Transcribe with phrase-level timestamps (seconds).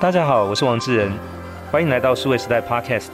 [0.00, 1.12] 大家好，我是王志仁，
[1.72, 3.08] 欢迎来到数位时代 Podcast。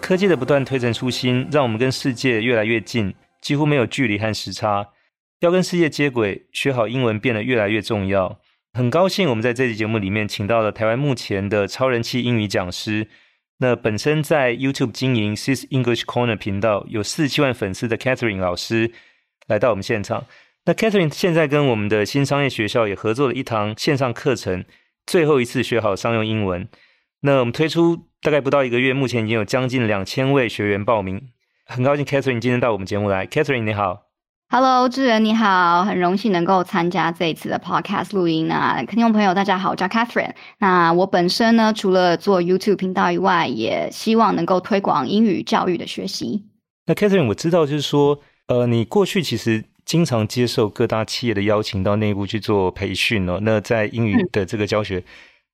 [0.00, 4.90] 科技的不断推陈出新，让我们跟世界越来越近，几乎没有距离和时差。
[5.40, 8.38] 要跟世界接轨，学好英文变得越来越重要。
[8.74, 13.08] 很高兴我们在这期节目里面请到了台湾目前的超人气英语讲师，
[13.58, 18.92] 那本身在 YouTube 经营 Sis English Corner 频道，有四七万粉丝的 Catherine 老师
[19.48, 20.24] 来到我们现场。
[20.66, 24.64] 那 Catherine 现在跟我们的新商业学校也合作了一堂线上课程。
[25.10, 26.68] 最后一次学好商用英文。
[27.22, 31.20] 那我们推出大概不到一个月，目前已经有将近两千位学员报名。
[31.66, 33.26] 很高兴 Catherine 今天到我们节目来。
[33.26, 34.02] Catherine 你好
[34.50, 40.32] ，Hello 志仁你好，很荣幸能够参加这一次的 Podcast 录音啊，听众朋友大家好，我叫 Catherine。
[40.60, 46.44] 那我本身呢，除了做 YouTube 频道以外，也希望能够推广英语教育的学习。
[46.86, 49.64] 那 Catherine 我知道就是说，呃，你过去其实。
[49.90, 53.40] 经常接受各大企业的邀请到内部去做培训哦。
[53.42, 55.04] 那在英语的这个教学，嗯、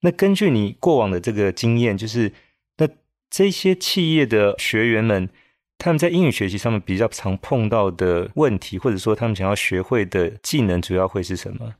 [0.03, 2.31] 那根据你过往的这个经验，就是
[2.77, 2.87] 那
[3.31, 5.31] 这些企业的学员们，
[5.79, 11.73] 他们在英语学习上面比较常碰到的问题，或者说他们想要学会的技能，主要会是什么？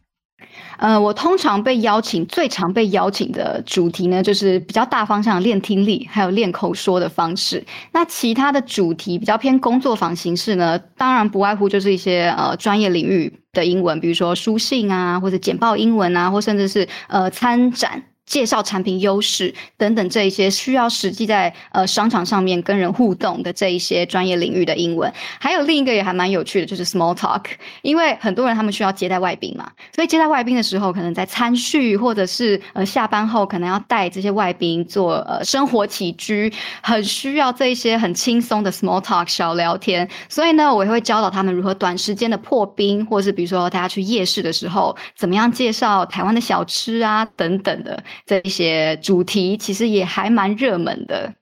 [0.79, 7.65] 呃，我通常被邀请，最常被邀请的主题呢，就是比较大方向练听力，还有练口说的方式。
[7.93, 18.03] 那其他的主题比较偏工作坊形式呢，当然不外乎就是一些呃专业领域的英文，比如说书信啊，或者简报英文啊，或甚至是呃参展。
[18.27, 27.45] 介绍产品优势等等这一些需要实际在呃商场上面跟人互动的这一些专业领域的英文，还有另一个也还蛮有趣的，就是 small talk。
[27.83, 40.09] 因为很多人他们需要接待外宾嘛，所以接待外宾的时候，可能在餐叙或者是呃下班后，可能要带这些外宾做呃生活起居，很需要这一些很轻松的 small talk 小聊天。
[40.29, 48.03] 所以呢，我也会教导他们如何短时间的破冰，或是比如说大家去夜市的时候，怎么样介绍台湾的小吃啊等等的。
[48.25, 51.35] 这一些主题其实也还蛮热门的。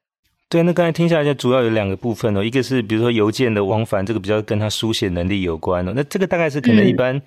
[0.48, 2.44] 对，那刚才听下来，就主要有两个部分哦。
[2.44, 5.92] 一个是比如说邮件的往返，这个比较跟他书写能力有关哦。
[5.96, 7.20] 那这个大概是可能一般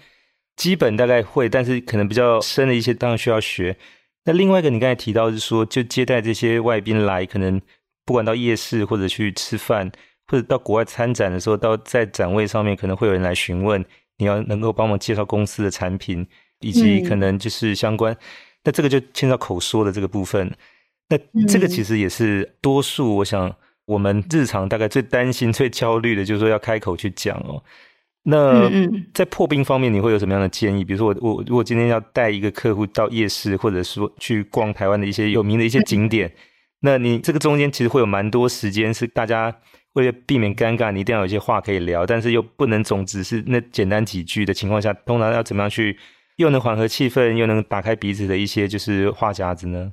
[0.56, 3.76] 基本大概会，嗯、但是可能比较深的一些当然需要学。
[4.24, 7.60] 那另外一个你刚才提到是说，就接待这些外宾来，可能
[8.06, 9.92] 不管到夜市或者去吃饭，
[10.28, 13.84] 或者到国外参展的时候，到在展位上面可能会有人来询问，
[14.20, 16.26] 你要能够帮忙介绍公司的产品，
[16.62, 18.14] 以及可能就是相关。
[18.14, 18.18] 嗯
[18.68, 20.54] 那这个就牵到口说的这个部分，
[21.08, 23.56] 那这个其实也是多数，我想
[23.86, 27.64] 我们日常大概最担心、 最焦虑的，就是说要开口去讲哦。
[28.24, 28.70] 那
[29.14, 30.84] 在破冰方面，你会有什么样的建议？
[30.84, 36.30] 比如说，我我如果今天要带一个客户到夜市，或者说去逛台湾的一些有名的一些景点，
[36.82, 39.56] 那你这个中间其实会有蛮多时间，是大家
[39.94, 45.98] 为了避免尴尬，你一定要有一些话可以聊，但是又不能总只是那简单几句的情况下，通常要怎么样去？
[46.38, 49.92] 又能缓和气氛，又能打开彼此的一些就是话匣子呢？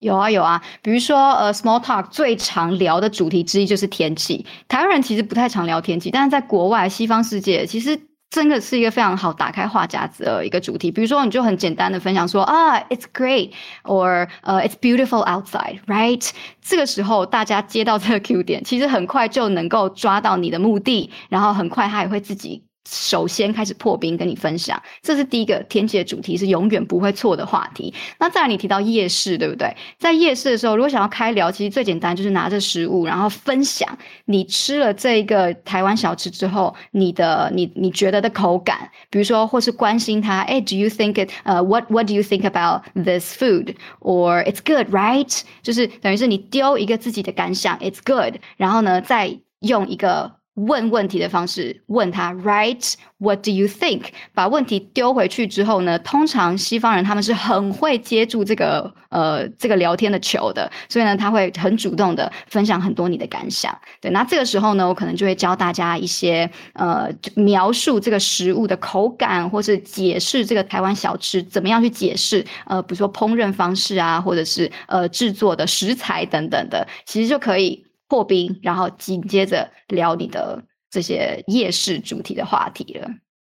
[0.00, 4.44] 有啊有啊，比如说呃，small talk 最常聊的主题之一就是天气。
[4.68, 7.98] 台湾人其实不太常聊天气，但是在国外西方世界，其实
[8.28, 10.92] 真的是一个非常好打开话匣子的一个主题。
[10.92, 16.30] 比如说，你就很简单的分享说啊，it's great，or 呃，it's beautiful outside，right？
[16.60, 22.65] 这个时候大家接到这个 Q 点，其实很快就能够抓到你的目的，然后很快他也会自己。
[22.88, 27.92] 首先开始破冰，跟你分享，这是第一个天气的主题，是永远不会错的话题。
[28.18, 29.76] 那再来，你提到夜市，对不对？
[29.98, 41.30] 在夜市的时候，如果想要开聊，其实最简单就是拿着食物，然后分享你吃了这一个台湾小吃之后，你的你你觉得的口感，比如说，或是关心他，哎，Do you think it？
[41.42, 45.42] 呃，What What do you think about this food？Or it's good, right？
[45.62, 50.36] 就是等于是你丢一个自己的感想，It's good，然后呢，再用一个。
[50.56, 52.94] 问问题的方式问他，right?
[53.18, 54.02] What do you think?
[54.34, 63.78] 把问题丢回去之后呢，通常西方人他们是很会接住这个呃这个聊天的球的，所以呢，他会很主动的分享很多你的感想。
[64.00, 77.85] 对，那这个时候呢，我可能就会教大家一些呃描述这个食物的口感，或是解释这个台湾小吃怎么样去解释呃，比如说烹饪方式啊，或者是呃制作的食材等等的，其实就可以。
[78.08, 83.08] 破冰，然后紧接着聊你的这些夜市主题的话题了。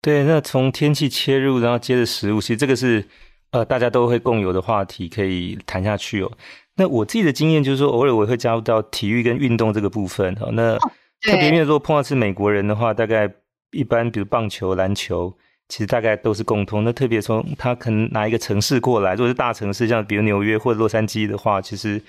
[0.00, 3.04] 对，那从天气切入，然后接着食物，其实这个是
[3.50, 6.30] 呃大家都会共有的话题，可以谈下去哦。
[6.76, 10.50] 那我自己的经验就是说，偶尔我会加入到体育跟运动这个部分哦。
[10.52, 10.78] 那、哦、
[11.22, 13.28] 特别因为如果碰到是美国人的话，大概
[13.72, 15.36] 一般比如棒球、篮球，
[15.68, 16.84] 其实大概都是共通。
[16.84, 22.00] 那特别从他可能拿一个城市过来，如果是大城市，像比如纽约或者洛杉矶的话，其实。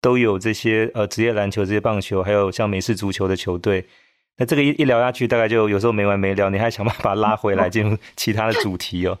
[0.00, 3.86] 都有这些呃职业篮球、职业棒球，还有像美式足球的球队。
[4.36, 6.48] 那这个一一聊下去，大概就有时候没完没了。
[6.50, 9.18] 你还想办法拉回来进入其他的主题哦。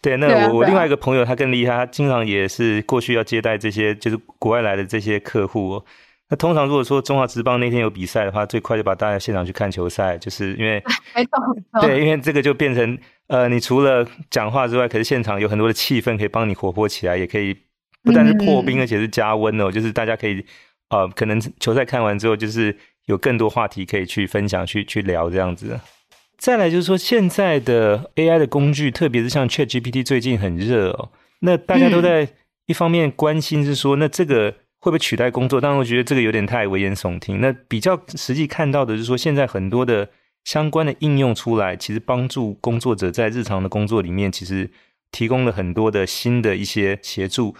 [0.00, 5.84] 对，那我我另外一个朋友他更厉害，他经常也是过去要接待这些就是国外来的这些客户哦。
[6.30, 10.82] 那通常如果说中华职棒那天有比赛的话，最快就把大家现场去看球赛，就是因为
[11.82, 17.54] 对，因为这个就变成呃，你除了讲话之外，可是现场有很多的气氛可以帮你活泼起来，也可以
[18.04, 20.44] 不但是破冰，嗯、而且是加温哦，就是大家可以
[20.90, 25.80] 呃，可能球赛看完之后，就是有更多话题可以去分享、去去聊这样子。
[26.38, 31.10] 再来就是说，现在的 AI 的工具，特别是像 ChatGPT 最近很热哦，
[31.40, 32.28] 那大家都在
[32.66, 34.54] 一方面关心是说，那这个。
[34.84, 35.58] 会不会取代工作？
[35.58, 37.40] 当然，我觉得这个有点太危言耸听。
[37.40, 40.06] 那比较实际看到的是说，现在很多的
[40.44, 44.70] 相关的应用出来，其实帮助工作者在日常的工作里面，其实
[45.10, 47.56] 提供了很多的新的一些协助。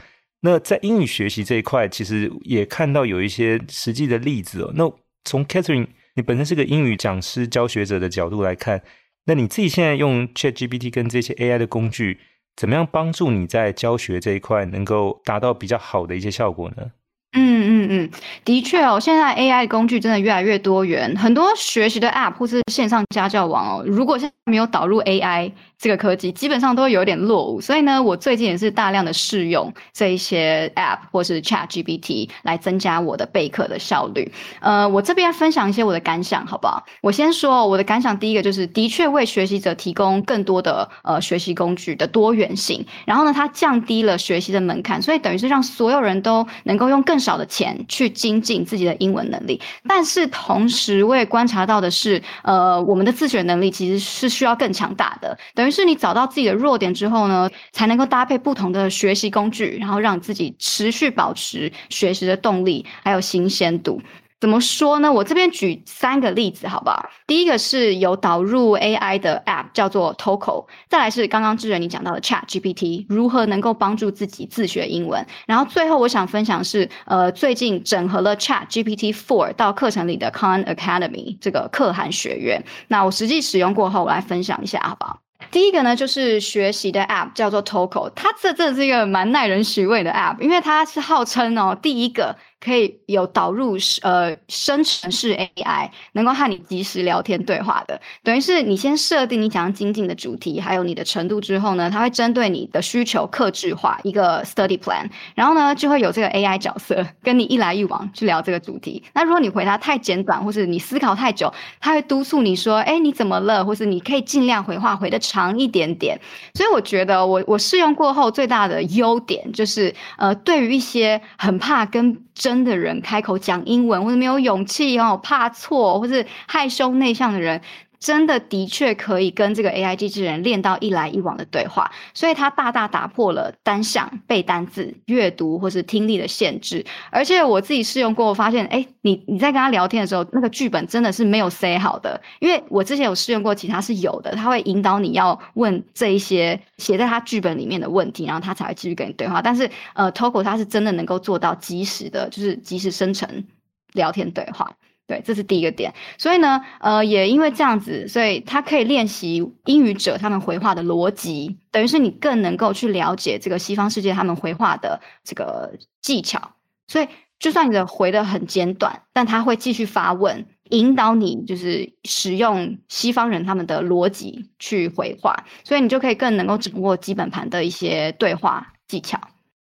[0.47, 4.71] 那在英语学习这一块，其实也看到有一些实际的例子哦。
[4.75, 4.93] 那
[5.25, 5.87] 从 Catherine，
[6.17, 8.83] 你本身是个英语讲师、教学者的角度来看，
[9.25, 12.19] 那你自己现在用 ChatGPT 跟这些 AI 的工具，
[12.57, 16.93] 怎么样帮助你在教学这一块能够达到比较好的一些效果呢？
[17.33, 18.04] 嗯嗯嗯，
[18.45, 27.61] 的确哦，现在 AI 工具真的越来越多元，很多学习的 App 或是线上家教网哦，如果现在没有导入 AI 这个科技，基本上都会有点落伍。
[27.61, 34.31] 所以呢，我最近也是大量的试用这一些 App 或是 ChatGPT 来增加我的备课的效率。
[34.61, 36.83] 呃，我这边分享一些我的感想，好不好？
[37.03, 55.39] 我先说我的感想，第一个就是的确为学习者提供更多的呃学习工具的多元性，然后呢，它降低了学习的门槛，所以等于是让所有人都能够用更少的钱去精进自己的英文能力，但是同时我也观察到的是，呃，我们的自学能力其实是需要更强大的。
[55.55, 64.03] 等于是你找到自己的弱点之后呢，才能够搭配不同的学习工具，然后让自己持续保持学习的动力还有新鲜度。
[64.45, 65.11] 怎么说呢？
[65.11, 67.09] 我这边举三个例子，好不好？
[67.27, 70.67] 第一个是有导入 AI 的 App，叫做 Toco。
[70.87, 75.27] 再来是刚刚志远你讲到的 ChatGPT，如何能够帮助自己自学英文。
[75.47, 82.63] 然后最后我想分享是，呃，最近整合了 ChatGPT Four 到课程里的 Khan Academy 这个可汗学院。
[82.89, 85.21] 那我实际使用过后，我来分享一下，好不好？
[85.51, 88.11] 第一个呢，就是学习的 App，叫做 Toco。
[88.15, 92.37] 它这真的是一个蛮耐人寻味的 App，因为它是号称哦，第一个。
[92.65, 109.03] 可以有导入呃生成式 AI，能够和你即时聊天对话的，等于是你先设定你想要精进的主题，还有你的程度之后呢，它会针对你的需求克制化一个 study plan，然后呢就会有这个 AI 角色跟你一来一往去聊这个主题。
[109.13, 113.65] 那如果你回答太简短，或是你思考太久，它会督促你说，哎，你怎么了？
[113.65, 116.19] 或是你可以尽量回话回得长一点点。
[116.55, 127.61] 所以我觉得我我试用过后最大的优点就是，呃，对于一些很怕跟真的人开口讲英文，或者没有勇气哦，怕错，或是害羞内向的人，
[128.05, 136.85] 真的的确可以跟这个 AI 机器人练到一来一往的对话，所以它大大打破了单项背单字、阅读或是听力的限制。
[137.09, 149.41] 而且我自己试用过，我发现，哎，你你在跟他聊天的时候，那个剧本真的是没有塞好的，因为我之前有试用过，其他是有的，他会引导你要问这一些写在他剧本里面的问题，然后他才会继续跟你对话。
[149.41, 153.47] 但是，呃，Toco 它是真的能够做到及时的，就是及时生成
[153.95, 154.71] 聊天对话。
[155.07, 155.93] 对，这是第一个点。
[156.17, 166.53] 所以呢，呃，也因为这样子，所以他可以练习英语者他们回话的逻辑，等于是你更能够去了解这个西方世界他们回话的这个技巧。
[166.87, 167.09] 所以，
[167.39, 179.21] 就算你的回得很简短，但他会继续发问，引导你就是使用西方人他们的逻辑去回话，所以你就可以更能够掌握基本盘的一些对话技巧。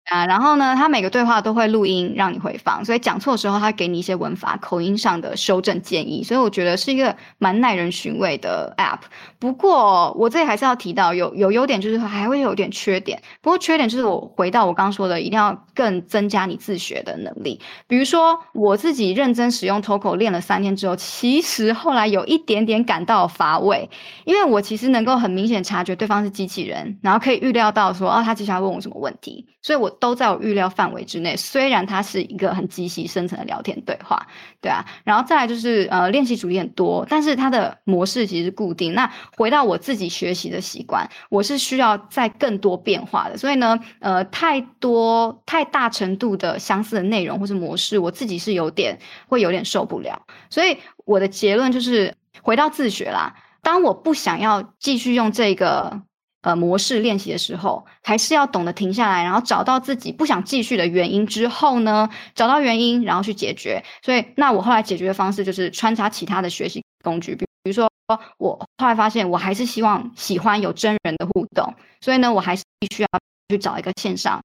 [0.06, 9.00] 啊，然后呢，他每个对话都会录音让你回放，所以讲错的时候，他给你一些文法、口音上的修正建议，所以我觉得是一个蛮耐人寻味的 App。
[9.40, 13.20] 不过我这里还是要提到有有优点，就是还会有点缺点。
[13.42, 17.60] 不过缺点就是我回到我刚刚说的，一定要更增加你自学的能力。
[17.88, 23.90] 比如说我自己认真使用 Toco 练了三天之后，其实后来有一点点感到乏味，
[24.24, 29.95] 因为我其实能够很明显察觉对方是机器人，然后可以预料到说，哦，他接下来问我什么问题，所以我。
[30.00, 34.26] 都在我预料范围之内，虽然它是一个很机器生成的聊天对话，
[34.60, 38.94] 对啊，然后再来就是呃练习主题很多，但是它的模式其实固定。
[38.94, 48.98] 那回到我自己学习的习惯，我是需要再更多变化的，所以呢，呃，太多太大程度的相似的内容或是模式，我自己是有点
[49.28, 50.22] 会有点受不了。
[50.50, 53.34] 所以我的结论就是回到自学啦。
[53.62, 56.02] 当我不想要继续用这个。
[56.46, 63.82] 呃，模式练习的时候，还是要懂得停下来，然后找到自己不想继续的原因之后呢，找到原因，然后去解决。
[64.00, 67.90] 所以，那我后来解决的方式就是穿插其他的学习工具，比如说
[68.38, 73.08] 我后来发现，我还是希望喜欢有真人的互动，所以呢，我还是必须要
[73.48, 74.40] 去找一个线上。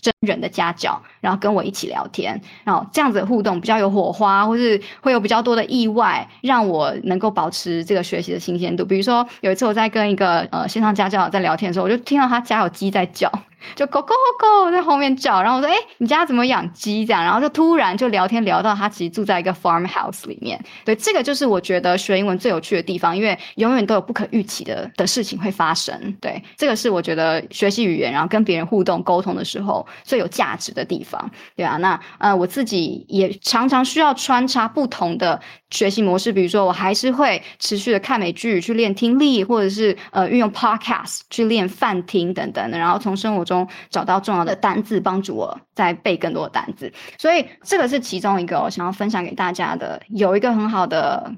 [0.00, 8.84] 真人的家教，然后跟我一起聊天，然后这样子互动比较有火花，或是会有比较多的意外，让我能够保持这个学习的新鲜度。
[8.84, 13.30] 比如说有一次我在跟一个呃线上家教在聊天的时候，我就听到他家有鸡在叫。
[13.74, 20.62] 就 go go go 在后面叫，然后我说：“哎、你家怎么养鸡？”这样，然后就突然就聊天聊到他其实住在一个 farmhouse 里面。
[20.84, 26.16] 对，这个就是我觉得学英文最有趣的地方，因为永远都有不可预期的的事情会发生。
[26.20, 31.30] 对，这个是我觉得学习语言，然后跟别人互动沟通的时候最有价值的地方。
[31.56, 35.40] 对啊，那呃，我自己也常常需要穿插不同的
[35.70, 46.92] 学习模式，比如说我还是会持续的看美剧去练听力，或者是呃运用 podcast 去练泛听等等的，然后从生活中找到重要的单字，帮助我再背更多的单字。
[47.18, 51.34] 所以这个是其中一个我想要分享给大家的，有一个很好的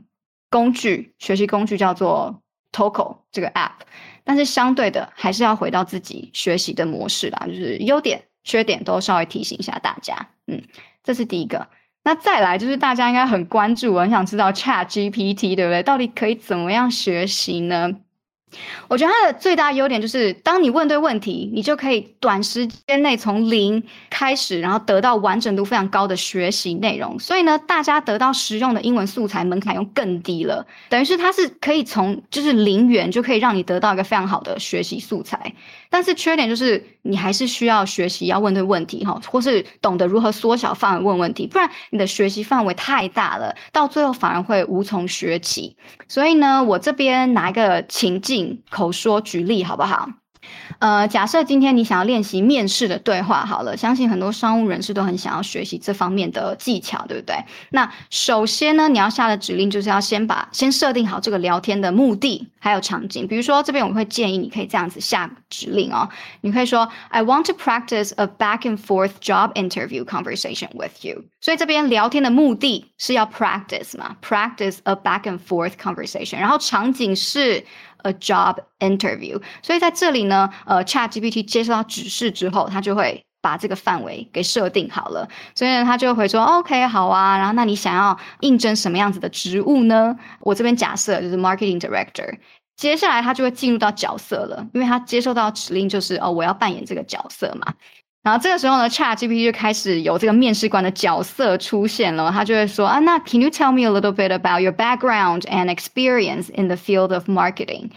[0.51, 3.81] 工具，学习工具叫做 Toco 这个 app。
[4.25, 10.29] 但是相对的，还是要回到自己学习的模式啦，就是优点、缺点都稍微提醒一下大家。
[10.47, 10.63] 嗯，
[11.03, 11.67] 这是第一个。
[12.05, 15.83] 那再来就是大家应该很关注，我很想知道 ChatGPT 对不对？
[15.83, 17.91] 到底可以怎么样学习呢？
[18.89, 27.19] 我觉得它的最大优点就是，当你问对问题，你就可以短时间内从零开始，然后得到完整度非常高的学习内容。
[27.19, 35.55] 所以呢，大家得到实用的英文素材门槛又更低了，等于是它是可以从就是零元就可以让你得到一个非常好的学习素材。
[35.93, 45.77] 但是缺点就是你还是需要学习要问对问题哈，或是懂得如何缩小范围问问题，不然你的学习范围太大了，到最后反而会无从学起。
[46.09, 48.61] 所以呢，我这边拿一个情境。
[48.71, 50.09] 口说举例好不好？
[50.79, 57.37] 呃，假设今天你想要练习面试的对话，好了，相信很多商务人士都很想要学习这方面的技巧，对不对？
[57.71, 63.27] 那首先呢，你要下的指令就是要先把先设定好这个聊天的目的还有场景。
[63.29, 66.09] 比如说这边我会建议你可以这样子下指令哦，
[66.41, 71.25] 你可以说 I want to practice a back and forth job interview conversation with you。
[71.41, 77.65] 所以这边聊天的目的是要 practice 嘛，practice a back and forth conversation，然后场景是。
[78.03, 85.29] A job interview，所以在这里呢，呃，ChatGPT 接收到指示之后，它就会把这个范围给设定好了。
[85.55, 90.17] 所以呢，它就会说：“OK，好啊。”然后，那你想要应征什么样子的职务呢？
[90.41, 92.39] 我这边假设就是 Marketing Director。
[92.77, 97.75] 接下来，它就会进入到角色了，因为它接收到指令就是哦，我要扮演这个角色嘛。
[98.23, 102.31] 然后这个时候呢，ChatGPT 就开始有这个面试官的角色出现了。
[102.31, 107.13] 他就会说啊，那 Can you tell me a little bit about your background and experience in the field
[107.13, 107.91] of marketing？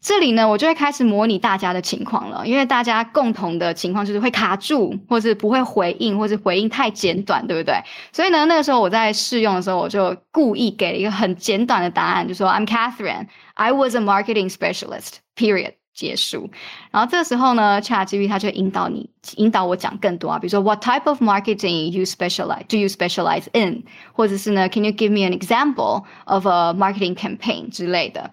[0.00, 7.74] 这里呢，我就会开始模拟大家的情况了，因为大家共同的情况就是会卡住，或是不会回应，或是回应太简短，对不对？
[8.12, 15.14] 所以呢，那个时候我在试用的时候，我就故意给了一个很简短的答案，就说 I'm Catherine, I was a marketing specialist.
[15.34, 15.72] Period.
[15.93, 16.49] 结束，
[16.91, 22.65] 然后这个时候呢，ChatGPT 它就引导你，引导我讲更多啊，比如说 What type of marketing you specialize?
[22.69, 23.83] Do you specialize in？
[24.13, 28.31] 或者是呢，Can you give me an example of a marketing campaign 之类的？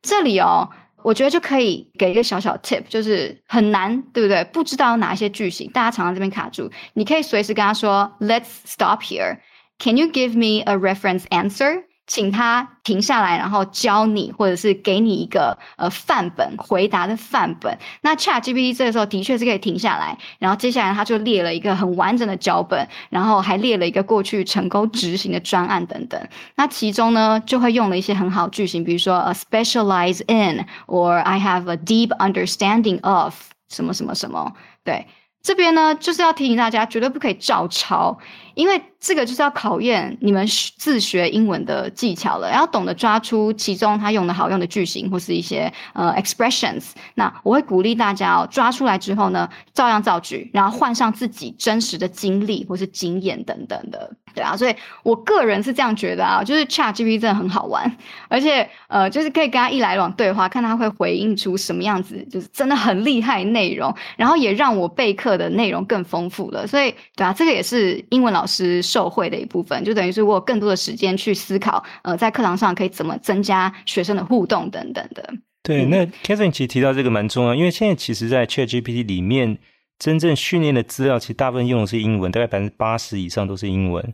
[0.00, 0.70] 这里哦，
[1.02, 4.42] 我觉得就可以给一个小小 tip，就是很难，对不对？
[4.44, 9.38] 不知道哪一些句型，大家常常这边卡住，你可以随时跟他说 Let's stop here.
[9.78, 11.82] Can you give me a reference answer?
[12.07, 17.77] 请他停下来，然后教你，或者是给你一个呃范本回答的范本。
[18.01, 26.19] 那 ChatGPT 这个时候的确是可以停下来，然后接下来他就列了一个很完整的脚本，然后还列了一个过去成功执行的专案等等。
[26.55, 33.35] 那其中呢，就会用了一些很好句型，比如说 a specialize in，or I have a deep understanding of
[33.67, 34.53] 什么什么什么。
[34.85, 35.05] 对，
[35.41, 38.17] 这边呢就是要提醒大家，绝对不可以照抄。
[38.57, 40.45] 因为这个就是要考验你们
[40.77, 46.93] 自学英文的技巧了，要懂得抓出其中他用的好用的句型或是一些呃 expressions。
[47.13, 54.57] 那我会鼓励大家哦，抓出来之后呢，照样造句，然后换上自己真实的经历或是经验等等的，对啊。
[54.57, 57.95] 所以我个人是这样觉得啊，就是 ChatGPT 真的很好玩，
[58.27, 66.65] 而且呃，就是可以跟他一来往对话，看他会回应出什么样子，就是真的很厉害内容，然后也让我备课的内容更丰富了。
[66.65, 68.57] 所以对啊，这个也是英文老师。
[68.57, 75.31] 是受惠的一部分，就等于是我有更多的时间去思考，呃，在课堂上可以怎么增加学生的互动等等的。
[75.61, 79.59] 对，那 Catherine 其实提到这个蛮重要，因为现在其实，在 ChatGPT 里面
[79.99, 84.13] 真正训练的资料，其实大部分用的是英文，大概百分之八十以上都是英文。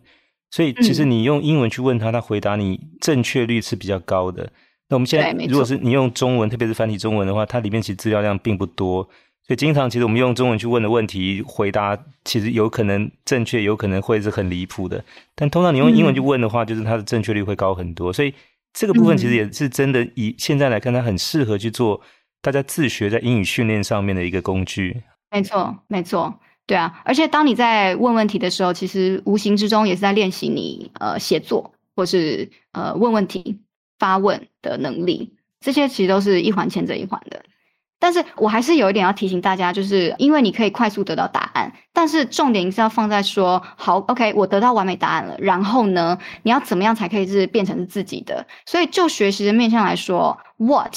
[0.51, 4.51] 所以，其实你用英文去问他，他回答你正确率是比较高的。
[4.89, 9.07] 那我们现在，如果是你用中文，特别是繁体中文的话，它里面其实资料量并不多。
[9.45, 15.03] 所以经常，其实我们用中文去问的问题，回答其实有可能正确，有可能会是很离谱的。
[15.35, 18.13] 但通常你用英文去问的话，就是它的正确率会高很多。
[18.13, 18.33] 所以
[18.71, 21.99] 这个部分其实也是真的，以现在来看，它很适合去做
[22.41, 25.03] 大家自学在英语训练上面的一个工具。
[25.29, 26.33] 没错，没错，
[26.65, 27.01] 对啊。
[27.03, 33.59] 而且当你在问问题的时候，其实无形之中也是在练习你呃写作或是呃问问题
[33.99, 35.33] 发问的能力。
[35.59, 37.43] 这些其实都是一环牵着一环的。
[38.03, 48.45] 但是我还是有一点要提醒大家，就是因为你可以快速得到答案，但是重点是要放在说，好，OK，我得到完美答案了，然后呢，你要怎么样才可以是变成是自己的？
[48.65, 50.93] 所以就学习的面向来说，what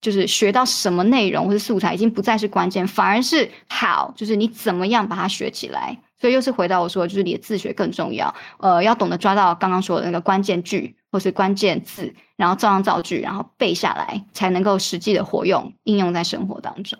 [0.00, 5.98] 就是学到什么内容或者素材已经不再是关键，反而是 how，就是你怎么样把它学起来。
[6.24, 16.98] 所以又是回到我说，就是你的自学更重要，呃，要懂得抓到刚刚说的那个关键句或是关键字，然后照样造句，然后背下来，才能够实际的活用应用在生活当中。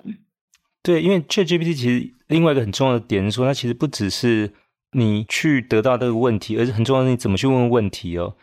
[0.83, 4.53] 对，因为 ChatGPT 其实另外一个很重要的点是说，它其实不只是
[4.93, 8.37] 你去得到这个问题，而是很重要的是你怎么去问问题哦。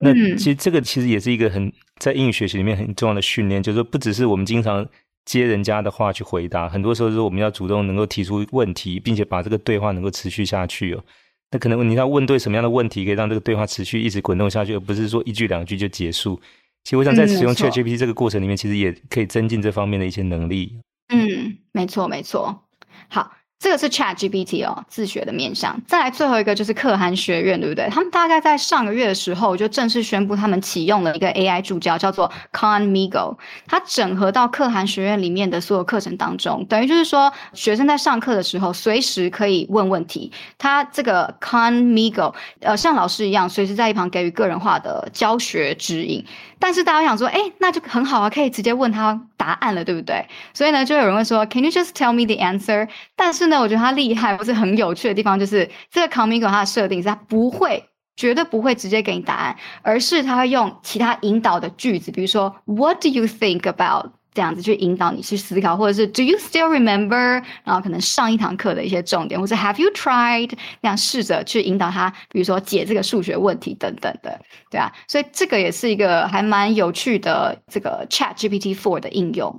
[0.00, 4.84] 那其实这个其实也是一个很在英语学习里面很重要的训练，就是说不只是我们经常。
[5.24, 11.04] 接人家的话去回答，很多时候是我们要主动能够提出问题，并且把这个对话能够持续下去哦。
[11.50, 16.40] 那可能你要问对什么样的问题，可以让这个对话持续一直滚动下去，而不是说一句两句就结束。
[16.82, 20.78] 其实我想在使用 ChatGPT 这个过程里面，其实也可以增进这方面的一些能力。
[21.08, 22.64] 嗯，没错，没错。
[23.08, 23.32] 好。
[23.64, 25.74] 这个是 Chat GPT 哦，自学的面向。
[25.86, 27.88] 再来最后一个就是可汗学院，对不对？
[27.88, 33.38] 他们大概在上个月的时候就正式宣布，他们启用了一个 AI 助教，叫做 Khanmigo。
[33.66, 40.30] 它整合到可汗学院里面的所有课程当中，等于就是说，学生在上课的时候随时可以问问题。
[40.58, 46.22] 它这个 Khanmigo，呃，像老师一样，随时在一旁给予个人化的教学指引。
[46.64, 50.26] 但是大家想说，哎，那就很好啊，可以直接问他答案了，对不对？
[50.54, 52.88] 所以呢，就有人会说，Can you just tell me the answer？
[53.14, 57.84] 但是呢，我觉得他厉害不是很有趣的地方，就是这个 Comico 它的设定是他不会，
[58.16, 64.12] 绝对不会直接给你答案，而是他会用其他引导的句子，比如说，What do you think about？
[64.34, 67.40] 这样子去引导你去思考，或者是 Do you still remember？
[67.62, 70.50] 然后可能上一堂课的一些重点，或者 Have you tried？
[70.80, 74.38] 那样试着去引导他，比如说解这个数学问题等等的，
[74.70, 74.92] 对啊。
[75.06, 79.56] 所以这个也是一个还蛮有趣的这个 Chat GPT Four 的应用。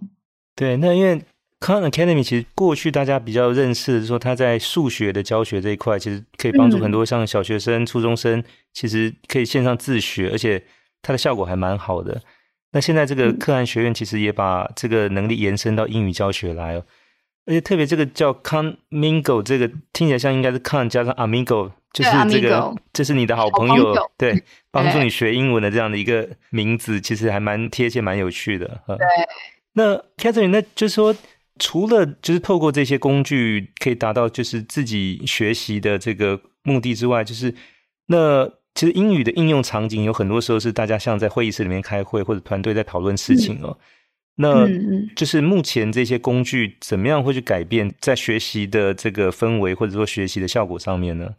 [0.56, 1.22] 对，那因为
[1.62, 10.62] Khan Academy 其实过去大家比较认识说，他在数学的教学这一块，其实可以帮助很多像小学生、嗯、初中生，其实可以线上自学，而且
[11.02, 12.22] 它的效果还蛮好的。
[12.76, 16.84] 那现在这个可汗学院其实也把这个能力延伸到英语教学来哦，
[17.46, 28.82] 而且特别这个叫 “Conmigo”，这个听起来像应该是 Khan 加上 Amigo，就是这个这是你的好朋友，对，帮助你学英文的这样的一个名字，其实还蛮贴切、蛮有趣的。
[28.86, 28.98] 对。
[29.72, 31.16] 那 Catherine，那就是说，
[31.58, 37.56] 除了就是透过这些工具可以达到就是自己学习的这个目的之外，就是
[38.08, 38.52] 那。
[38.76, 43.78] 其实英语的应用场景有很多时候是大家像在会议室里面开会，或者团队在讨论事情哦。
[44.38, 51.30] 嗯、那就是目前这些工具怎么样会去改变在学习的这个氛围，或者说学习的效果上面呢？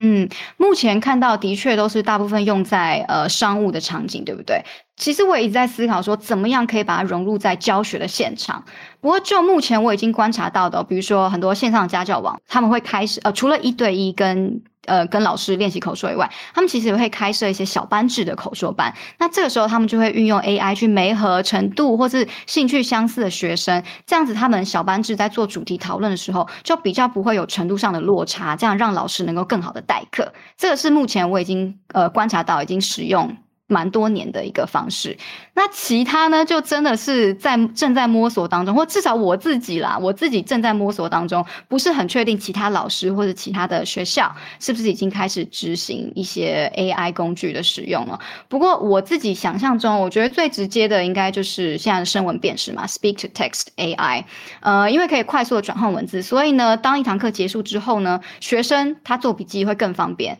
[0.00, 0.28] 嗯，
[0.58, 4.62] 目前看到的确都是大部分用在呃商务的场景，对不对？
[4.96, 8.62] 其实我也一直在思考说，怎么样可以把它融入在教学的现场。
[9.00, 14.62] 不过就目前我已经观察到的，比如说很多线上家教网，他们会开始呃，除了一对一跟。
[14.86, 18.92] 呃，跟老师练习口说以外，他们其实也会开设一些小班制的口说班。
[19.18, 30.32] 那这个时候，他们就会运用 AI 去媒合程度或是兴趣相似的学生，这样子他们小班制在做主题讨论的时候，就比较不会有程度上的落差，这样让老师能够更好的代课。
[30.56, 33.36] 这个是目前我已经呃观察到已经使用。
[33.72, 35.16] 蛮多年的一个方式，
[35.54, 44.30] 那其他呢，就真的是在正在摸索当中，或至少我自己啦，我自己正在摸索当中，不是很确定其他老师或者其他的学校
[44.60, 48.20] 是不是已经开始执行一些 AI 工具的使用了。
[48.48, 54.24] 不过我自己想象中，我觉得最直接的应该就是现在的声纹辨识嘛，Speak to Text AI，
[54.60, 60.38] 呃，因为可以快速的转换文字，所以呢，当一堂课结束之后呢，学生他做笔记会更方便。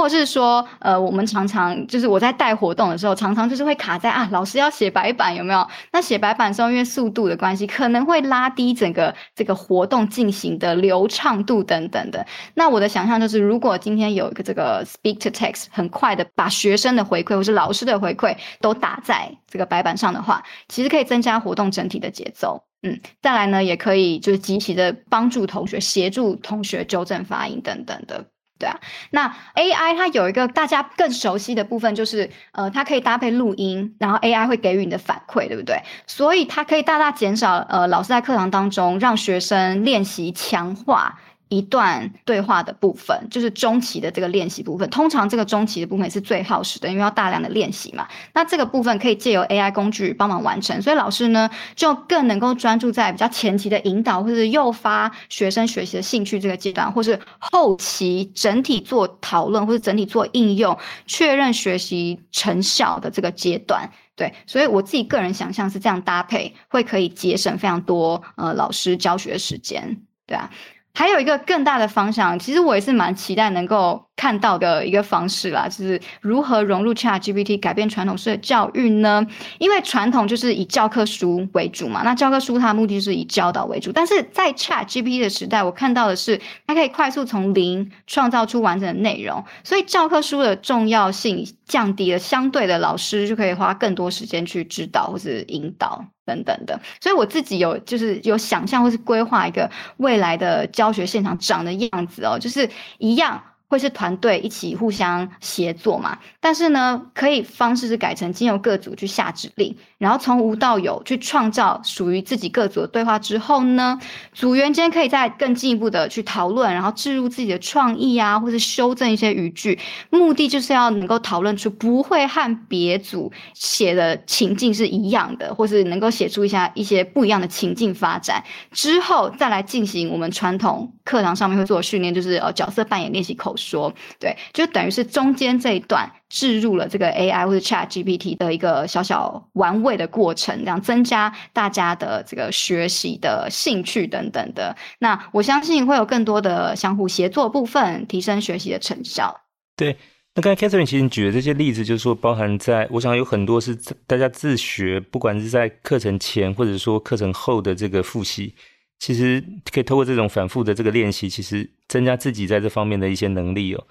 [0.00, 5.66] 或者是说，呃，我们常常就是我在带活动的时候，常常就是会卡在啊，老师要写白板有没有？
[5.92, 12.24] 那写白板的时候，因为速度的关系，可能会拉低整个这个活动进行的流畅度等等的。
[12.54, 22.62] 那我的想象就是，如果今天有一个这个 speak to text 很快的把学生的回馈或是老师的回馈都打在这个白板上的话，其实可以增加活动整体的节奏。
[22.82, 28.26] 嗯，再来呢，也可以就是积极的帮助同学，协助同学纠正发音等等的。
[28.58, 28.78] 对啊，
[29.10, 35.80] 那 AI 它有一个大家更熟悉的部分，就是呃，它可以搭配录音，然后 AI 会给予你的反馈，对不对？
[36.06, 44.88] 所以它可以大大减少呃老师在课堂当中让学生练习强化一段对话的部分，就是中期的这个练习部分。
[44.90, 48.06] 通常这个中期的部分是最耗时的，因为要大量的练习嘛。
[48.34, 63.88] 那这个部分可以借由 AI 工具帮忙完成，所以老师呢就更能够专注在比较前期的引导，或者是诱发学生学习的兴趣这个阶段，或是后期整体做讨论或者整体做应用，确认学习成效的这个阶段。
[64.16, 70.50] 对，所以我自己个人想象是这样搭配，会可以节省非常多呃老师教学时间，对啊。
[70.98, 79.26] 还有一个更大的方向，其实我也是蛮期待能够看到的一个方式啦，就是如何融入 ChatGPT 改变传统式的教育呢？
[79.58, 96.04] 因为传统就是以教科书为主嘛，那教科书它的目的是以教导为主，但是在 ChatGPT 的时代，我看到的是它可以快速从零创造出完整的内容，所以教科书的重要性降低了，相对的老师就可以花更多时间去指导或是引导。
[96.26, 103.40] 等等的，所以我自己有就是有想象或是规划一个未来的教学现场长的样子哦，就是一样。
[103.68, 106.18] 会是团队一起互相协作嘛？
[106.40, 113.98] 但是呢，可以方式是改成经由各组去下指令，然后从无到有去创造属于自己各组的对话之后呢，
[114.32, 119.78] 组员间可以再更进一步的去讨论，然后置入自己的创意啊，或是修正一些语句，
[120.10, 133.56] 目的就是要能够讨论出不会和别组写的情境是一样的，或是能够写出一下一些不一样的情境发展之后，再来进行我们传统课堂上面会做训练，就是呃角色扮演练习口。
[133.56, 144.76] 说对，就等于是中间这一段置入了这个 AI 或者 ChatGPT 的一个小小玩味的过程，这样增加大家的这个学习的兴趣等等的。
[144.98, 149.34] 那我相信会有更多的相互协作部分，提升学习的成效。
[149.76, 149.96] 对，
[150.34, 153.74] 那刚才 Catherine 其实你举的这些例子，就是说包含在，我想有很多是
[154.06, 158.54] 大家自学，不管是在课程前或者说课程后的这个复习。
[158.98, 163.86] 其实可以透过这种反复的这个练习，其实增加自己在这方面的一些能力哦。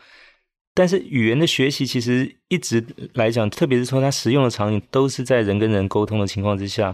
[0.74, 6.94] 但是语言的学习，其实一直来讲，特别是说它实用的场景，都是在人跟人沟通的情况之下。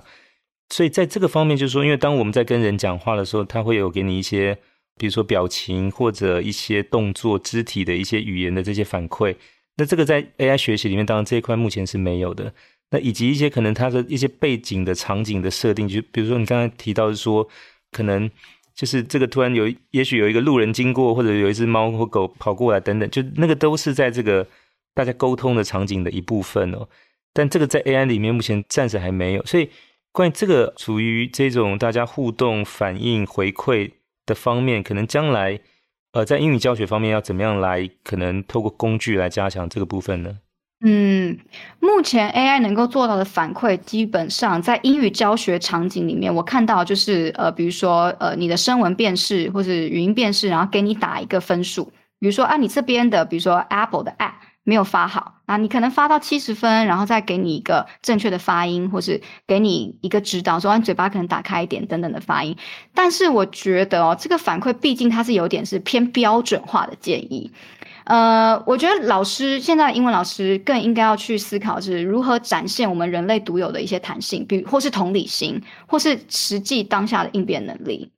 [0.69, 4.55] 所以在这个方面，就是说，因为当我们在跟人讲话的时候，他会有给你一些，
[4.97, 9.35] 比如说表情或者一些动作、肢体的一些语言的这些反馈。
[9.77, 12.53] 那这个在 AI 学习里面，当然这一块目前是没有的。
[12.91, 17.47] 那以及一些可能它的一些背景的场景的设定，就比如说你刚才提到的说。
[17.91, 18.29] 可能
[18.73, 24.47] 就是这个突然有，也许有一个路人经过，或者有一只猫或狗跑过来等等，就那个都是在这个
[24.93, 26.87] 大家沟通的场景的一部分哦。
[27.33, 29.69] 但这个在 AI 里面目前暂时还没有，所以
[30.11, 33.91] 关于这个处于这种大家互动、反应、回馈
[34.25, 35.59] 的方面，可能将来
[36.13, 40.39] 呃在英语教学方面要怎么样来，可能透过工具来加强这个部分呢？
[40.83, 41.37] 嗯，
[41.79, 51.85] 目前 AI 能够做到的反馈，基本上在英语教学场景里面，我看到就是呃，比如说呃，你的声纹辨识或者语音辨识，然后给你打一个分数。
[52.19, 62.55] 比如说啊，你这边的，比如说 Apple 的 App 没有发好啊，你可能发到七十分，然后再给你一个正确的发音，或是给你一个指导，说你嘴巴可能打开一点等等的发音。
[62.93, 67.51] 但是我觉得哦，这个反馈毕竟它是有点是偏标准化的建议。
[68.03, 78.11] 呃，我觉得老师现在英文老师更应该要去思考是如何展现我们人类独有的一些弹性，比如或是同理心，或是实际当下的应变能力。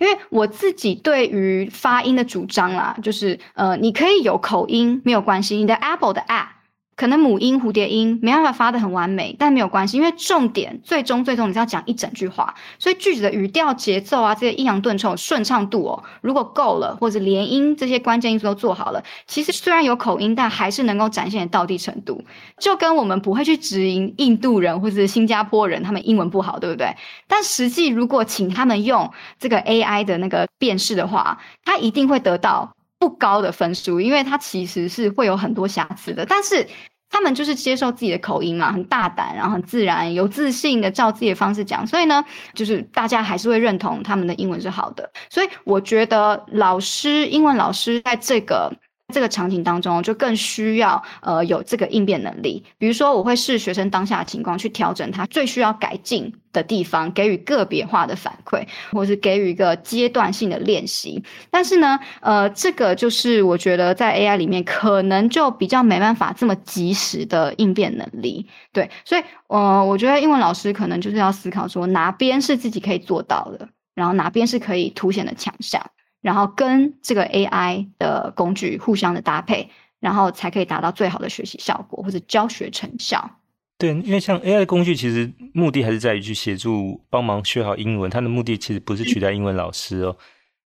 [0.00, 6.57] 因为我自己对于发音的主张啦，就是呃，你可以有口音没有关系，你的 Apple 的 App。
[6.98, 22.20] 可能母音蝴蝶音没办法发得很完美，但没有关系，因为重点最终最终你是要讲一整句话，所以句子的语调、节奏啊，这些抑扬顿挫、顺畅度哦，如果够了，或者连音这些关键因素都做好了，其实虽然有口音，但还是能够展现的道地程度。
[22.58, 26.96] 就跟我们不会去质疑印度人或者新加坡人他们英文不好，对不对？
[27.28, 29.08] 但实际如果请他们用
[29.38, 32.74] 这个 AI 的那个辨识的话，他一定会得到。
[32.98, 36.66] 不高的分数，因为他其实是会有很多瑕疵的，但是
[37.10, 45.10] 他们就是接受自己的口音嘛，很大胆，然后很自然、有自信的照自己的方式讲，所以呢，就是大家还是会认同他们的英文是好的。
[45.30, 48.72] 所以我觉得老师，英文老师在这个。
[49.10, 52.62] 这个场景当中，就更需要呃有这个应变能力。
[52.76, 61.22] 比如说，我会视学生当下的情况去调整他最需要改进的地方，给予个别化的反馈，或是给予一个阶段性的练习。
[61.50, 68.46] 但是呢，呃，这个就是我觉得在 AI 里面可能就比较没办法这么及时的应变能力。
[68.72, 75.80] 对，所以呃，我觉得英文老师可能就是要思考说哪边是自己可以做到的，然后哪边是可以凸显的强项。
[76.20, 83.37] 然后跟这个 AI 的工具互相的搭配，然后才可以达到最好的学习效果或者教学成效。
[83.78, 90.16] 对，因为像 AI 工具，其实目的还是在于去协助帮忙学好英文，它的目的其实不是取代英文老师哦。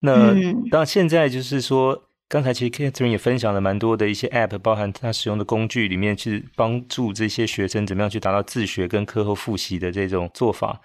[0.00, 0.34] 那
[0.70, 10.80] 当然现在就是说，刚才其实 Catherine 也分享了蛮多的一些 App，包含他使用的工具里面去帮助这些学生怎么样去达到自学跟课后复习的这种做法。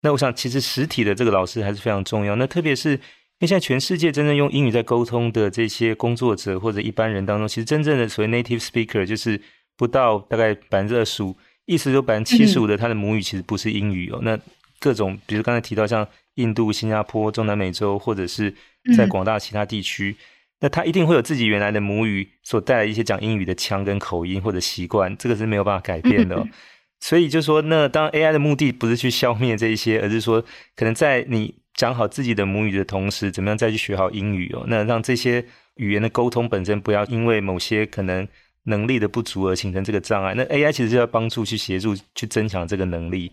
[0.00, 2.34] 那我想，其实实体的这个老师还是非常重要。
[2.36, 2.98] 那特别是因
[3.40, 9.38] 为现在全世界真正用英语在沟通的这些工作者或者一般人当中，其实真正的所谓 native speaker 就是
[9.76, 11.36] 不到大概百分之二十五，
[11.68, 14.18] 意思就百分之七十五的他的母语其实不是英语哦。
[14.22, 14.38] 那
[14.80, 18.52] 各种，比如刚才提到像印度、新加坡、中南美洲，或者是
[18.96, 20.16] 在广大其他地区，
[20.60, 26.48] 那他一定会有自己原来的母语所带来一些讲英语的腔跟口音或者习惯，这个是没有办法改变的哦。
[27.00, 30.42] 所以就说，那当 AI 的目的不是去消灭这一些，而是说，
[30.74, 34.64] 可能在你讲好自己的母语的同时，怎么样再去学好英语哦？
[34.66, 35.44] 那让这些
[35.76, 38.26] 语言的沟通本身不要因为某些可能
[38.68, 40.32] 能力的不足而形成这个障碍。
[40.34, 43.32] 那 AI 其实就要帮助去协助去增强这个能力。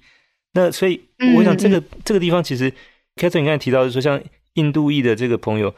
[0.53, 0.99] 那所以
[1.35, 2.71] 我想，这个、嗯、这个地方其实
[3.15, 4.21] ，Catherine 你刚才提到的说，像
[4.53, 5.73] 印度裔的这个朋友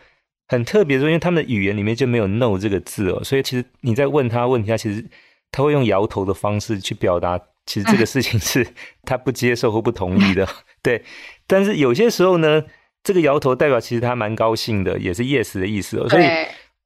[0.48, 5.04] 很特别，说因为他们的语言里面就没有 “no” 这个字哦，所以其实你在问他问题，他其实
[5.52, 7.40] 他会用摇头的方式去表达。
[7.66, 8.66] 其实这个事情是
[9.04, 11.04] 他不接受或不同意的，啊、 对。
[11.46, 12.64] 但是有些时候呢，
[13.04, 16.08] 这个摇头代表其实他蛮高兴的，也是 yes 的意思哦。
[16.08, 16.24] 所以，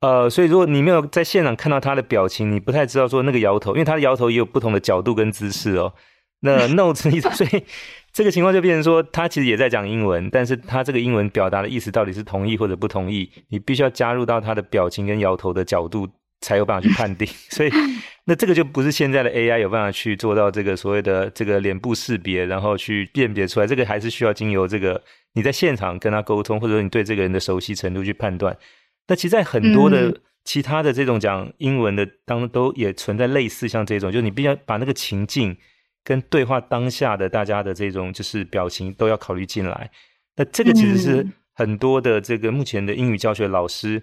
[0.01, 5.93] 呃，所以如果你没有在现场看到他的表情，你不太知道说那个摇头，因为他的摇头也有不同的角度跟姿势哦。
[6.41, 7.63] 那 notes，所以
[8.11, 16.07] 这个情况就变成说，他其实也在讲英文，但是他这个英文表达的意思到底是同意或者不同意，你必须要加入到他的表情跟摇头的角度。
[16.43, 17.69] 才有办法去判定， 所以
[18.25, 23.67] 那这个就不是现在的 AI 有办法去做到这个所谓的这个脸部识别，然后去辨别出来。
[23.67, 24.99] 这个还是需要经由这个
[25.33, 28.57] 你在现场跟他沟通，或者说你对这个人的熟悉程度去判断。
[29.12, 35.58] 那其实，在很多的其他的这种讲英文的当中，都也存在类似像这种，就是你必须要把那个情境
[36.02, 39.91] 跟对话当下的大家的这种就是表情都要考虑进来。
[40.38, 44.02] 那这个其实是很多的这个目前的英语教学老师。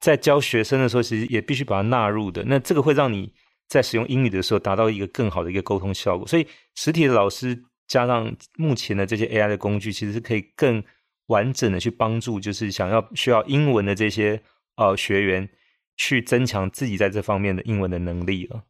[0.00, 2.44] 在教学生的时候，其实也必须把它纳入的。
[2.46, 3.32] 那这个会让你
[3.68, 6.26] 在使用英语的时候达到一个更好的一个沟通效果。
[6.26, 10.82] 所以，实体的老师加上目前的这些 AI 的工具，其实是可以更
[11.26, 14.40] 完整的去帮助，就是想要需要英文的这些
[14.76, 15.48] 呃学员
[15.96, 18.62] 去增强自己在这方面的英文的能力了。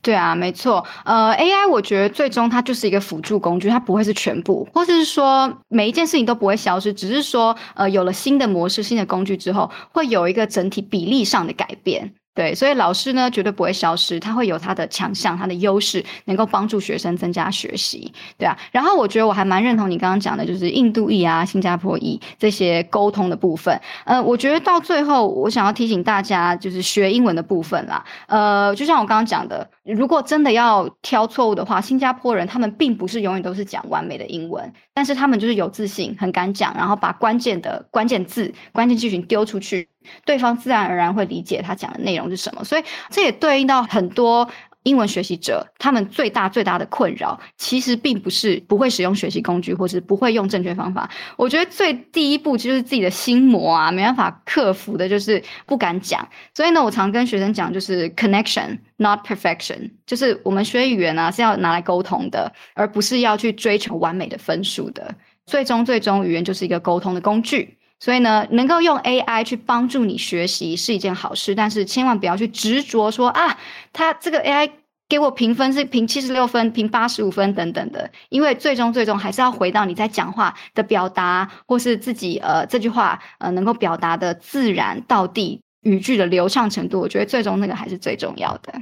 [0.00, 0.84] 对啊，没错。
[1.04, 12.14] 呃，AI 我觉得最终它就是一个辅助工具，它不会是全部，或者是说每一件事情都不会消失，只是说呃有了新的模式、新的工具之后，会有一个整体比例上的改变。
[12.34, 18.10] 对，所以老师呢绝对不会消失，他会有他的强项、他的优势，能够帮助学生增加学习。
[18.38, 23.78] 对啊，然后我觉得我还蛮认同你刚刚讲的，就是印度裔啊、新加坡裔这些沟通的部分。
[24.04, 28.02] 呃，我觉得到最后，我想要提醒大家，就是学英文的部分啦。
[28.26, 39.88] 呃，就像我刚刚讲的，如果真的要挑错误的话，新加坡人他们并不是永远都是讲完美的英文，但是他们就是有自信、很敢讲，然后把关键的关键字、关键句型丢出去。
[40.24, 44.48] 对方自然而然会理解他讲的内容是什么，所以这也对应到很多
[44.84, 51.08] 英文学习者，他们最大最大的困扰，其实并不是不会使用学习工具，或是不会用正确方法。
[51.36, 56.28] 我觉得最第一步就是自己的心魔啊，没办法克服的，就是不敢讲。
[56.54, 65.14] 所以呢，我常跟学生讲，就是 connection not perfection，就是我们学语言啊是要拿来沟通的，而不是要去追求完美的分数的。
[65.46, 67.78] 最终，最终语言就是一个沟通的工具。
[68.02, 73.56] 所以呢，能够用 AI 去帮助你学习是一件好事，但是千万不要去执着说啊，
[73.92, 74.68] 他这个 AI
[75.08, 88.74] 给我评分是评七十六分、评八十五分等等的，因为最终最终还是要回到你在讲话的表达，或是自己呃这句话呃能够表达的自然到底语句的流畅程度，我觉得最终那个还是最重要的。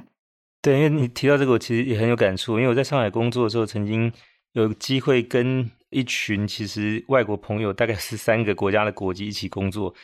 [0.63, 4.11] 对，因为你提到这个，我其实也很有感触，因为我在上海工作的时候，曾经
[4.55, 5.71] 有机会跟。
[5.91, 9.95] 一群其实外国朋友，大概是三个国家的国籍一起工作。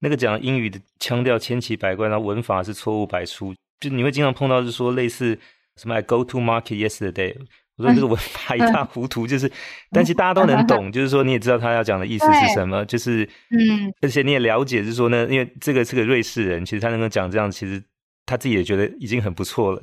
[0.00, 5.38] 那个讲英语的腔调千奇百怪，然后文法是错误百出，就你会经常碰到，是说类似
[5.76, 7.34] 什么 “I go to market yesterday”，
[7.76, 9.50] 我说这个文法一塌糊涂，就是，
[9.90, 17.82] 但其实大家都能懂， 就是说你也知道他要讲的意思是什么，就是嗯，而且你也了解，就是说呢，因为这个是个瑞士人，其实他能够讲这样，其实
[18.26, 19.82] 他自己也觉得已经很不错了。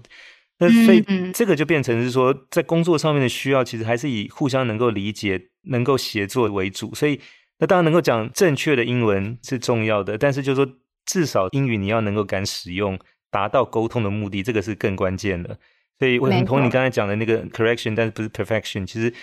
[0.67, 6.93] 那所以这个就变成是说，在工作上面的需要，其实还是以互相能够理解、能够协作为主。
[6.93, 7.19] 所以，
[7.59, 10.73] 那当然能够讲正确的英文是重要的，但是就是说，
[11.05, 12.97] 至少英语你要能够敢使用，
[13.29, 15.57] 达到沟通的目的，这个是更关键的。
[15.99, 18.85] 所以我很同意你刚才讲的那个 correction，但是不是 perfection。
[18.85, 19.13] 其实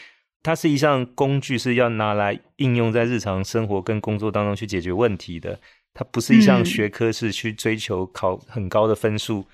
[0.42, 5.58] 它是一项工具，是要拿来应用在日常生活跟工作当中去解决问题的。
[5.92, 9.44] 它不是一项学科，是去追求考很高的分数。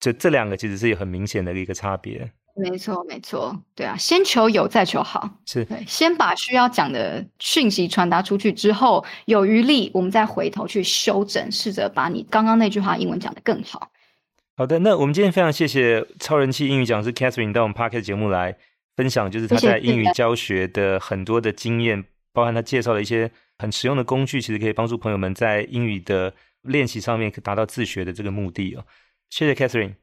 [0.00, 2.30] 这这两个其实是有很明显的一个差别。
[2.58, 13.90] 没错，没错，对啊，先求有，再求好，是对，先把需要讲的讯息传达出去之后，有余力，我们再回头去修整，试着把你刚刚那句话英文讲得更好。
[14.56, 18.56] 好的，那我们今天非常谢谢超人气英语讲师 Catherine 到我们 Podcast 节目来
[18.96, 26.32] 分享，就是他在英语教学的很多的经验，包含他介绍了一些很实用的工具，其实可以帮助朋友们在英语的
[26.62, 28.84] 练习上面达到自学的这个目的哦。
[29.30, 29.94] 谢谢 Catherine。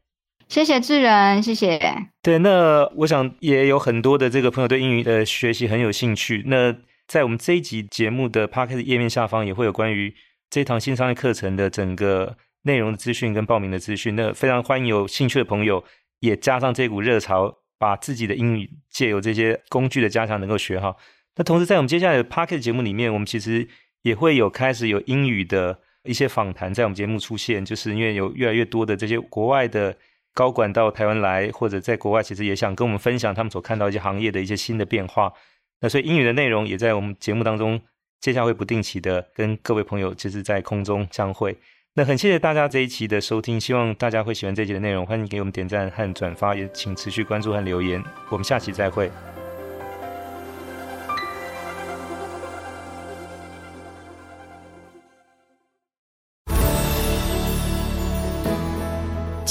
[0.49, 1.79] 谢谢智仁，谢谢。
[2.21, 6.43] 对，那我想也有很多的这个朋友对英语的学习很有兴趣。
[6.45, 6.75] 那
[7.07, 10.13] 在我们这一集节目的 Podcast 页面下方也会有关于
[10.49, 14.15] 这堂新商业课程的整个内容的资讯跟报名的资讯。
[14.15, 15.83] 那非常欢迎有兴趣的朋友
[16.19, 20.97] 也加上这股热潮，把自己的英语借由这些工具的加强能够学好。
[21.35, 23.67] 那同时在我们接下来的 Podcast 节目里面，我们其实
[24.03, 29.95] 也会有开始有英语的一些访谈在我们节目出现，就是因为有越来越多的这些国外的。
[30.35, 35.31] 高管到台湾来，或者在国外，其实也想跟我们分享他们所看到一些行业的一些新的变化。
[35.79, 37.79] 那所以英语的内容也在我们节目当中，
[38.19, 41.55] 接下来会不定期的跟各位朋友，就是在空中相会。
[41.93, 48.03] 那很谢谢大家这一期的收听，希望大家会喜欢这一集的内容，欢迎给我们点赞和转发，也请持续关注和留言。
[48.31, 49.11] 我们下期再会。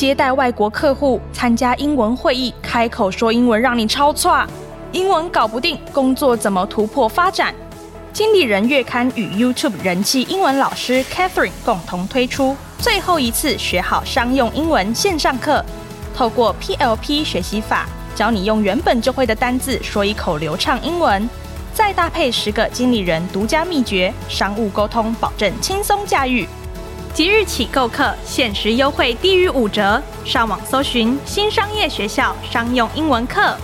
[0.02, 4.44] 接待外国客户，参加英文会议，开口说英文让你超挫，
[4.90, 7.54] 英文搞不定，工作怎么突破发展？
[8.12, 15.64] 经理人月刊与 YouTube 人气英文老师 Catherine 共同推出最后一次学好商用英文线上课，
[16.16, 17.86] 透过 PLP 学习法，
[18.16, 21.30] 教你用原本就会的单字说一口流畅英文，
[21.72, 26.44] 再搭配十个经理人独家秘诀，商务沟通保证轻松驾驭。
[27.14, 30.03] 即日起购课，限时优惠低于五折。
[30.25, 33.55] 上网搜寻新商业学校商用英文课。